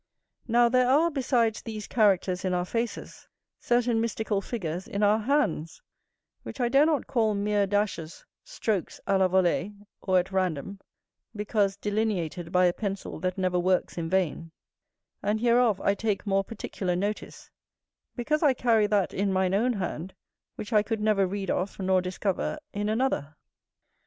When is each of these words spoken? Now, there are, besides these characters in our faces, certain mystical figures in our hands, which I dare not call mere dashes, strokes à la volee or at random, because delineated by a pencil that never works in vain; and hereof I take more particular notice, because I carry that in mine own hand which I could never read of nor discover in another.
Now, 0.47 0.67
there 0.67 0.89
are, 0.89 1.11
besides 1.11 1.61
these 1.61 1.85
characters 1.85 2.43
in 2.43 2.55
our 2.55 2.65
faces, 2.65 3.27
certain 3.59 4.01
mystical 4.01 4.41
figures 4.41 4.87
in 4.87 5.03
our 5.03 5.19
hands, 5.19 5.83
which 6.41 6.59
I 6.59 6.69
dare 6.69 6.87
not 6.87 7.05
call 7.05 7.35
mere 7.35 7.67
dashes, 7.67 8.25
strokes 8.43 8.99
à 9.07 9.19
la 9.19 9.27
volee 9.27 9.75
or 10.01 10.17
at 10.17 10.31
random, 10.31 10.79
because 11.35 11.77
delineated 11.77 12.51
by 12.51 12.65
a 12.65 12.73
pencil 12.73 13.19
that 13.19 13.37
never 13.37 13.59
works 13.59 13.95
in 13.95 14.09
vain; 14.09 14.49
and 15.21 15.39
hereof 15.39 15.79
I 15.81 15.93
take 15.93 16.25
more 16.25 16.43
particular 16.43 16.95
notice, 16.95 17.51
because 18.15 18.41
I 18.41 18.55
carry 18.55 18.87
that 18.87 19.13
in 19.13 19.31
mine 19.31 19.53
own 19.53 19.73
hand 19.73 20.15
which 20.55 20.73
I 20.73 20.81
could 20.81 20.99
never 21.01 21.27
read 21.27 21.51
of 21.51 21.77
nor 21.77 22.01
discover 22.01 22.57
in 22.73 22.89
another. 22.89 23.35